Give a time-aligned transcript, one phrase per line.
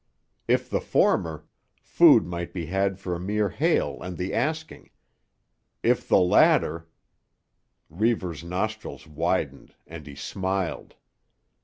[0.47, 1.45] If the former,
[1.79, 4.89] food might be had for a mere hail and the asking;
[5.83, 10.95] if the latter—Reivers's nostrils widened and he smiled.